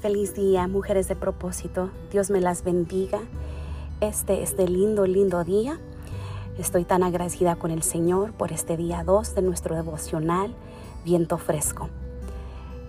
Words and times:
Feliz 0.00 0.34
día, 0.34 0.66
mujeres 0.66 1.08
de 1.08 1.14
propósito. 1.14 1.90
Dios 2.10 2.30
me 2.30 2.40
las 2.40 2.64
bendiga. 2.64 3.20
Este, 4.00 4.42
este 4.42 4.66
lindo, 4.66 5.04
lindo 5.04 5.44
día. 5.44 5.78
Estoy 6.56 6.84
tan 6.84 7.02
agradecida 7.02 7.56
con 7.56 7.70
el 7.70 7.82
Señor 7.82 8.32
por 8.32 8.50
este 8.50 8.78
día 8.78 9.04
2 9.04 9.34
de 9.34 9.42
nuestro 9.42 9.76
devocional, 9.76 10.54
Viento 11.04 11.36
Fresco. 11.36 11.90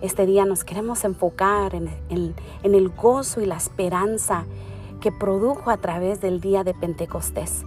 Este 0.00 0.24
día 0.24 0.46
nos 0.46 0.64
queremos 0.64 1.04
enfocar 1.04 1.74
en, 1.74 1.90
el 2.62 2.88
gozo 2.88 3.42
y 3.42 3.44
la 3.44 3.58
esperanza 3.58 4.46
que 5.02 5.12
produjo 5.12 5.68
a 5.68 5.76
través 5.76 6.22
del 6.22 6.40
día 6.40 6.64
de 6.64 6.72
Pentecostés. 6.72 7.64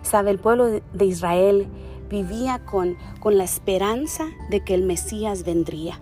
Sabe, 0.00 0.30
el 0.30 0.38
pueblo 0.38 0.64
de 0.64 1.04
Israel 1.04 1.66
vivía 2.08 2.64
con 2.64 2.96
la 3.36 3.44
esperanza 3.44 4.24
de 4.48 4.64
que 4.64 4.72
el 4.72 4.84
Mesías 4.84 5.44
vendría 5.44 6.00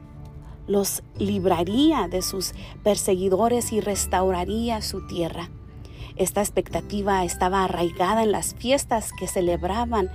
los 0.66 1.02
libraría 1.18 2.08
de 2.08 2.22
sus 2.22 2.52
perseguidores 2.82 3.72
y 3.72 3.80
restauraría 3.80 4.82
su 4.82 5.06
tierra. 5.06 5.50
Esta 6.16 6.40
expectativa 6.40 7.24
estaba 7.24 7.64
arraigada 7.64 8.22
en 8.22 8.32
las 8.32 8.54
fiestas 8.54 9.10
que 9.18 9.26
celebraban 9.26 10.10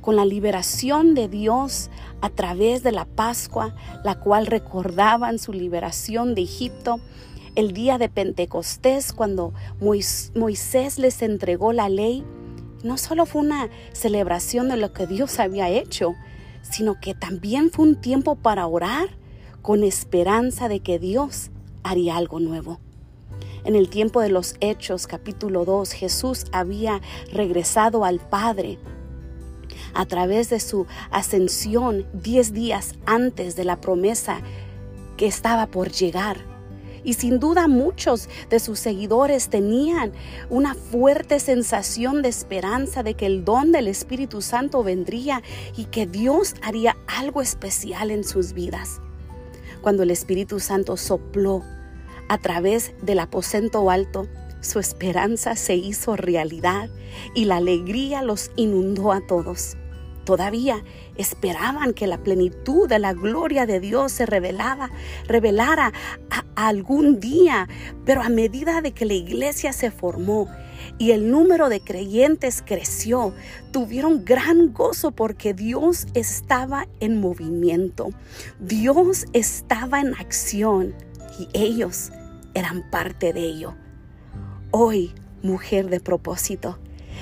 con 0.00 0.16
la 0.16 0.24
liberación 0.24 1.14
de 1.14 1.28
Dios 1.28 1.90
a 2.20 2.30
través 2.30 2.82
de 2.82 2.92
la 2.92 3.04
Pascua, 3.04 3.74
la 4.04 4.20
cual 4.20 4.46
recordaban 4.46 5.38
su 5.38 5.52
liberación 5.52 6.34
de 6.34 6.42
Egipto, 6.42 7.00
el 7.54 7.72
día 7.72 7.98
de 7.98 8.08
Pentecostés, 8.08 9.12
cuando 9.12 9.52
Moisés 9.80 10.98
les 10.98 11.22
entregó 11.22 11.72
la 11.72 11.88
ley, 11.88 12.24
no 12.82 12.96
solo 12.96 13.26
fue 13.26 13.42
una 13.42 13.68
celebración 13.92 14.68
de 14.68 14.76
lo 14.76 14.92
que 14.92 15.06
Dios 15.06 15.38
había 15.40 15.68
hecho, 15.68 16.14
sino 16.62 17.00
que 17.00 17.14
también 17.14 17.70
fue 17.70 17.86
un 17.86 18.00
tiempo 18.00 18.36
para 18.36 18.66
orar 18.66 19.08
con 19.62 19.84
esperanza 19.84 20.68
de 20.68 20.80
que 20.80 20.98
Dios 20.98 21.50
haría 21.82 22.16
algo 22.16 22.40
nuevo. 22.40 22.78
En 23.64 23.76
el 23.76 23.90
tiempo 23.90 24.20
de 24.20 24.30
los 24.30 24.54
Hechos, 24.60 25.06
capítulo 25.06 25.64
2, 25.64 25.92
Jesús 25.92 26.46
había 26.52 27.00
regresado 27.32 28.04
al 28.04 28.18
Padre 28.18 28.78
a 29.92 30.06
través 30.06 30.50
de 30.50 30.60
su 30.60 30.86
ascensión 31.10 32.06
diez 32.12 32.52
días 32.52 32.94
antes 33.06 33.56
de 33.56 33.64
la 33.64 33.80
promesa 33.80 34.40
que 35.16 35.26
estaba 35.26 35.66
por 35.66 35.90
llegar. 35.90 36.38
Y 37.02 37.14
sin 37.14 37.38
duda 37.38 37.66
muchos 37.66 38.28
de 38.50 38.60
sus 38.60 38.78
seguidores 38.78 39.48
tenían 39.48 40.12
una 40.50 40.74
fuerte 40.74 41.40
sensación 41.40 42.22
de 42.22 42.28
esperanza 42.28 43.02
de 43.02 43.14
que 43.14 43.26
el 43.26 43.44
don 43.44 43.72
del 43.72 43.88
Espíritu 43.88 44.42
Santo 44.42 44.82
vendría 44.82 45.42
y 45.76 45.86
que 45.86 46.06
Dios 46.06 46.54
haría 46.62 46.96
algo 47.06 47.40
especial 47.40 48.10
en 48.10 48.22
sus 48.22 48.52
vidas 48.52 49.00
cuando 49.80 50.02
el 50.02 50.10
Espíritu 50.10 50.60
Santo 50.60 50.96
sopló 50.96 51.64
a 52.28 52.38
través 52.38 52.92
del 53.02 53.18
aposento 53.18 53.90
alto, 53.90 54.28
su 54.60 54.78
esperanza 54.78 55.56
se 55.56 55.74
hizo 55.74 56.16
realidad 56.16 56.90
y 57.34 57.46
la 57.46 57.56
alegría 57.56 58.22
los 58.22 58.50
inundó 58.56 59.12
a 59.12 59.26
todos. 59.26 59.76
Todavía 60.24 60.84
esperaban 61.16 61.94
que 61.94 62.06
la 62.06 62.22
plenitud 62.22 62.88
de 62.88 62.98
la 62.98 63.14
gloria 63.14 63.66
de 63.66 63.80
Dios 63.80 64.12
se 64.12 64.26
revelaba, 64.26 64.90
revelara 65.26 65.92
algún 66.54 67.20
día, 67.20 67.68
pero 68.04 68.22
a 68.22 68.28
medida 68.28 68.80
de 68.82 68.92
que 68.92 69.06
la 69.06 69.14
iglesia 69.14 69.72
se 69.72 69.90
formó 69.90 70.46
y 70.98 71.12
el 71.12 71.30
número 71.30 71.68
de 71.68 71.80
creyentes 71.80 72.62
creció, 72.64 73.34
tuvieron 73.72 74.24
gran 74.24 74.72
gozo 74.72 75.12
porque 75.12 75.54
Dios 75.54 76.06
estaba 76.14 76.86
en 77.00 77.20
movimiento, 77.20 78.10
Dios 78.58 79.26
estaba 79.32 80.00
en 80.00 80.14
acción 80.14 80.94
y 81.38 81.48
ellos 81.52 82.10
eran 82.54 82.88
parte 82.90 83.32
de 83.32 83.40
ello. 83.40 83.74
Hoy, 84.70 85.14
mujer 85.42 85.88
de 85.88 86.00
propósito, 86.00 86.78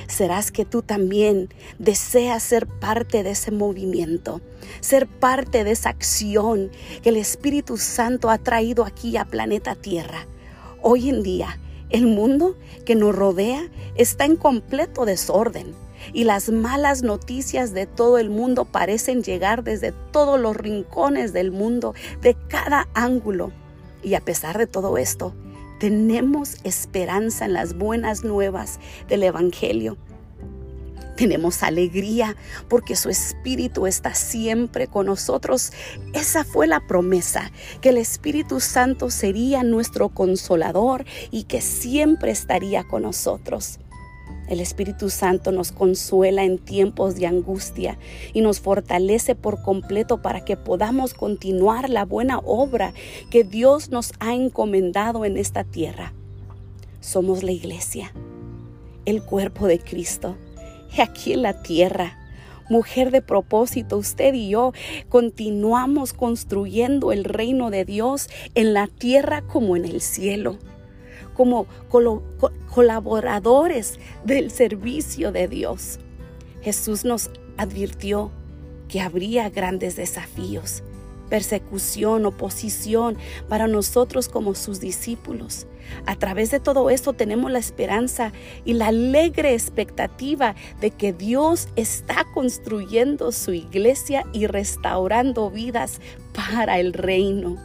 serás 0.06 0.50
que 0.50 0.64
tú 0.64 0.82
también 0.82 1.48
deseas 1.78 2.42
ser 2.42 2.66
parte 2.66 3.22
de 3.22 3.30
ese 3.30 3.50
movimiento, 3.50 4.40
ser 4.80 5.06
parte 5.06 5.64
de 5.64 5.72
esa 5.72 5.90
acción 5.90 6.70
que 7.02 7.10
el 7.10 7.16
Espíritu 7.16 7.76
Santo 7.76 8.30
ha 8.30 8.38
traído 8.38 8.84
aquí 8.84 9.16
a 9.16 9.24
planeta 9.24 9.74
Tierra. 9.74 10.26
Hoy 10.82 11.08
en 11.08 11.22
día, 11.22 11.58
el 11.90 12.06
mundo 12.06 12.56
que 12.84 12.94
nos 12.94 13.14
rodea 13.14 13.68
está 13.96 14.24
en 14.24 14.36
completo 14.36 15.04
desorden 15.04 15.74
y 16.12 16.24
las 16.24 16.50
malas 16.50 17.02
noticias 17.02 17.72
de 17.72 17.86
todo 17.86 18.18
el 18.18 18.30
mundo 18.30 18.64
parecen 18.64 19.22
llegar 19.22 19.64
desde 19.64 19.92
todos 20.12 20.40
los 20.40 20.56
rincones 20.56 21.32
del 21.32 21.50
mundo, 21.50 21.94
de 22.22 22.36
cada 22.48 22.88
ángulo. 22.94 23.52
Y 24.02 24.14
a 24.14 24.20
pesar 24.20 24.58
de 24.58 24.66
todo 24.66 24.96
esto, 24.96 25.34
tenemos 25.80 26.56
esperanza 26.64 27.44
en 27.44 27.52
las 27.52 27.76
buenas 27.76 28.24
nuevas 28.24 28.78
del 29.08 29.24
Evangelio 29.24 29.96
tenemos 31.18 31.64
alegría 31.64 32.36
porque 32.68 32.94
su 32.94 33.08
Espíritu 33.08 33.88
está 33.88 34.14
siempre 34.14 34.86
con 34.86 35.06
nosotros. 35.06 35.72
Esa 36.14 36.44
fue 36.44 36.68
la 36.68 36.86
promesa, 36.86 37.50
que 37.80 37.88
el 37.88 37.98
Espíritu 37.98 38.60
Santo 38.60 39.10
sería 39.10 39.64
nuestro 39.64 40.10
consolador 40.10 41.04
y 41.32 41.44
que 41.44 41.60
siempre 41.60 42.30
estaría 42.30 42.84
con 42.84 43.02
nosotros. 43.02 43.80
El 44.48 44.60
Espíritu 44.60 45.10
Santo 45.10 45.50
nos 45.50 45.72
consuela 45.72 46.44
en 46.44 46.56
tiempos 46.56 47.16
de 47.16 47.26
angustia 47.26 47.98
y 48.32 48.40
nos 48.40 48.60
fortalece 48.60 49.34
por 49.34 49.60
completo 49.62 50.22
para 50.22 50.44
que 50.44 50.56
podamos 50.56 51.14
continuar 51.14 51.90
la 51.90 52.04
buena 52.04 52.38
obra 52.38 52.94
que 53.28 53.42
Dios 53.42 53.90
nos 53.90 54.12
ha 54.20 54.34
encomendado 54.34 55.24
en 55.24 55.36
esta 55.36 55.64
tierra. 55.64 56.14
Somos 57.00 57.42
la 57.42 57.52
iglesia, 57.52 58.14
el 59.04 59.22
cuerpo 59.22 59.66
de 59.66 59.80
Cristo 59.80 60.36
aquí 60.98 61.32
en 61.32 61.42
la 61.42 61.62
tierra. 61.62 62.16
Mujer 62.68 63.10
de 63.10 63.22
propósito, 63.22 63.96
usted 63.96 64.34
y 64.34 64.50
yo 64.50 64.72
continuamos 65.08 66.12
construyendo 66.12 67.12
el 67.12 67.24
reino 67.24 67.70
de 67.70 67.84
Dios 67.84 68.28
en 68.54 68.74
la 68.74 68.86
tierra 68.86 69.42
como 69.42 69.74
en 69.74 69.86
el 69.86 70.02
cielo, 70.02 70.58
como 71.34 71.66
colaboradores 72.70 73.98
del 74.24 74.50
servicio 74.50 75.32
de 75.32 75.48
Dios. 75.48 75.98
Jesús 76.60 77.04
nos 77.06 77.30
advirtió 77.56 78.30
que 78.88 79.00
habría 79.00 79.48
grandes 79.48 79.96
desafíos, 79.96 80.82
persecución, 81.28 82.26
oposición 82.26 83.16
para 83.48 83.66
nosotros 83.66 84.28
como 84.28 84.54
sus 84.54 84.80
discípulos. 84.80 85.66
A 86.06 86.16
través 86.16 86.50
de 86.50 86.60
todo 86.60 86.90
esto 86.90 87.12
tenemos 87.12 87.50
la 87.50 87.58
esperanza 87.58 88.32
y 88.64 88.74
la 88.74 88.88
alegre 88.88 89.54
expectativa 89.54 90.54
de 90.80 90.90
que 90.90 91.12
Dios 91.12 91.68
está 91.76 92.26
construyendo 92.34 93.32
su 93.32 93.52
iglesia 93.52 94.24
y 94.32 94.46
restaurando 94.46 95.50
vidas 95.50 96.00
para 96.34 96.78
el 96.78 96.92
reino. 96.92 97.56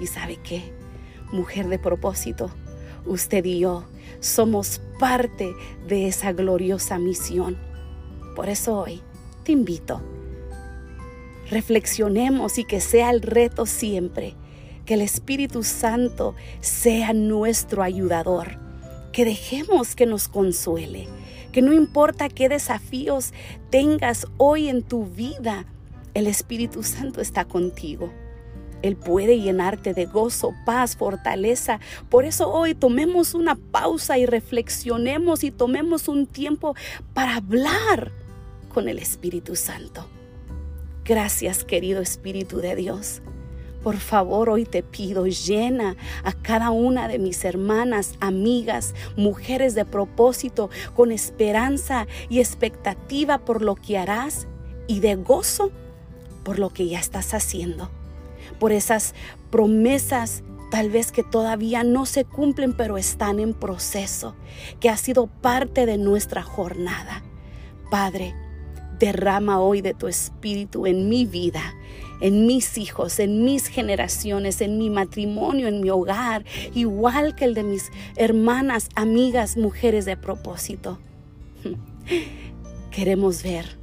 ¿Y 0.00 0.06
sabe 0.06 0.38
qué? 0.42 0.72
Mujer 1.32 1.68
de 1.68 1.78
propósito, 1.78 2.50
usted 3.06 3.44
y 3.44 3.60
yo 3.60 3.84
somos 4.20 4.80
parte 4.98 5.54
de 5.86 6.08
esa 6.08 6.32
gloriosa 6.32 6.98
misión. 6.98 7.58
Por 8.34 8.48
eso 8.48 8.78
hoy 8.78 9.02
te 9.44 9.52
invito 9.52 10.00
reflexionemos 11.50 12.58
y 12.58 12.64
que 12.64 12.80
sea 12.80 13.10
el 13.10 13.22
reto 13.22 13.66
siempre, 13.66 14.34
que 14.84 14.94
el 14.94 15.02
Espíritu 15.02 15.62
Santo 15.62 16.34
sea 16.60 17.12
nuestro 17.12 17.82
ayudador, 17.82 18.58
que 19.12 19.24
dejemos 19.24 19.94
que 19.94 20.06
nos 20.06 20.28
consuele, 20.28 21.08
que 21.52 21.62
no 21.62 21.72
importa 21.72 22.28
qué 22.28 22.48
desafíos 22.48 23.32
tengas 23.70 24.26
hoy 24.36 24.68
en 24.68 24.82
tu 24.82 25.06
vida, 25.06 25.66
el 26.14 26.26
Espíritu 26.26 26.82
Santo 26.82 27.20
está 27.20 27.44
contigo. 27.44 28.12
Él 28.82 28.96
puede 28.96 29.40
llenarte 29.40 29.94
de 29.94 30.04
gozo, 30.04 30.52
paz, 30.66 30.94
fortaleza. 30.94 31.80
Por 32.10 32.26
eso 32.26 32.52
hoy 32.52 32.74
tomemos 32.74 33.32
una 33.32 33.54
pausa 33.54 34.18
y 34.18 34.26
reflexionemos 34.26 35.42
y 35.42 35.50
tomemos 35.50 36.06
un 36.06 36.26
tiempo 36.26 36.74
para 37.14 37.36
hablar 37.36 38.12
con 38.74 38.88
el 38.88 38.98
Espíritu 38.98 39.56
Santo. 39.56 40.06
Gracias, 41.04 41.64
querido 41.64 42.00
Espíritu 42.00 42.58
de 42.58 42.74
Dios. 42.76 43.20
Por 43.82 43.98
favor, 43.98 44.48
hoy 44.48 44.64
te 44.64 44.82
pido, 44.82 45.26
llena 45.26 45.96
a 46.24 46.32
cada 46.32 46.70
una 46.70 47.08
de 47.08 47.18
mis 47.18 47.44
hermanas, 47.44 48.14
amigas, 48.20 48.94
mujeres 49.14 49.74
de 49.74 49.84
propósito, 49.84 50.70
con 50.94 51.12
esperanza 51.12 52.06
y 52.30 52.38
expectativa 52.38 53.44
por 53.44 53.60
lo 53.60 53.74
que 53.74 53.98
harás 53.98 54.48
y 54.86 55.00
de 55.00 55.16
gozo 55.16 55.70
por 56.42 56.58
lo 56.58 56.70
que 56.70 56.88
ya 56.88 57.00
estás 57.00 57.34
haciendo. 57.34 57.90
Por 58.58 58.72
esas 58.72 59.14
promesas 59.50 60.42
tal 60.70 60.88
vez 60.88 61.12
que 61.12 61.22
todavía 61.22 61.84
no 61.84 62.06
se 62.06 62.24
cumplen, 62.24 62.72
pero 62.72 62.96
están 62.96 63.40
en 63.40 63.52
proceso, 63.52 64.34
que 64.80 64.88
ha 64.88 64.96
sido 64.96 65.26
parte 65.26 65.84
de 65.84 65.98
nuestra 65.98 66.42
jornada. 66.42 67.22
Padre, 67.90 68.34
Derrama 68.98 69.60
hoy 69.60 69.80
de 69.80 69.94
tu 69.94 70.06
espíritu 70.06 70.86
en 70.86 71.08
mi 71.08 71.26
vida, 71.26 71.74
en 72.20 72.46
mis 72.46 72.78
hijos, 72.78 73.18
en 73.18 73.44
mis 73.44 73.66
generaciones, 73.66 74.60
en 74.60 74.78
mi 74.78 74.90
matrimonio, 74.90 75.68
en 75.68 75.80
mi 75.80 75.90
hogar, 75.90 76.44
igual 76.74 77.34
que 77.34 77.44
el 77.44 77.54
de 77.54 77.64
mis 77.64 77.90
hermanas, 78.16 78.88
amigas, 78.94 79.56
mujeres 79.56 80.04
de 80.04 80.16
propósito. 80.16 80.98
Queremos 82.90 83.42
ver 83.42 83.76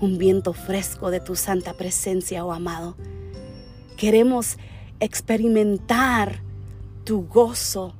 un 0.00 0.18
viento 0.18 0.52
fresco 0.52 1.10
de 1.10 1.20
tu 1.20 1.36
santa 1.36 1.74
presencia, 1.74 2.44
oh 2.44 2.52
amado. 2.52 2.96
Queremos 3.96 4.58
experimentar 5.00 6.42
tu 7.04 7.26
gozo. 7.26 7.94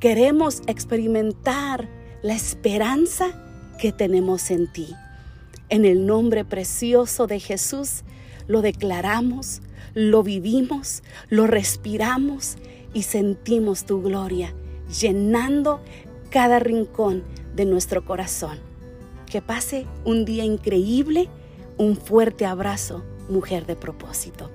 Queremos 0.00 0.62
experimentar 0.66 1.88
la 2.22 2.34
esperanza 2.34 3.30
que 3.78 3.92
tenemos 3.92 4.50
en 4.50 4.72
ti. 4.72 4.94
En 5.68 5.84
el 5.84 6.06
nombre 6.06 6.44
precioso 6.44 7.26
de 7.26 7.40
Jesús 7.40 8.02
lo 8.46 8.62
declaramos, 8.62 9.62
lo 9.94 10.22
vivimos, 10.22 11.02
lo 11.28 11.46
respiramos 11.46 12.56
y 12.94 13.02
sentimos 13.02 13.84
tu 13.84 14.02
gloria 14.02 14.54
llenando 15.00 15.80
cada 16.30 16.58
rincón 16.58 17.24
de 17.54 17.64
nuestro 17.64 18.04
corazón. 18.04 18.58
Que 19.26 19.42
pase 19.42 19.86
un 20.04 20.24
día 20.24 20.44
increíble, 20.44 21.28
un 21.76 21.96
fuerte 21.96 22.46
abrazo, 22.46 23.04
mujer 23.28 23.66
de 23.66 23.74
propósito. 23.74 24.50